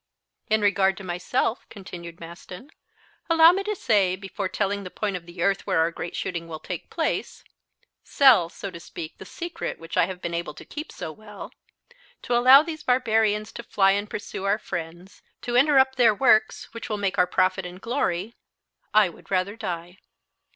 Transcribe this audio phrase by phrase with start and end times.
[0.49, 2.71] "In regard to myself," continued Maston,
[3.29, 6.47] "allow me to say, before telling the point of the earth where our great shooting
[6.47, 7.43] will take place
[8.03, 11.51] sell, so to speak, the secret which I have been able to keep so well,
[12.23, 16.89] to allow these barbarians to fly and pursue our friends, to interrupt their works, which
[16.89, 18.33] will make our profit and glory,
[18.95, 19.99] I would rather die."